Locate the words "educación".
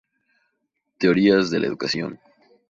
1.67-2.19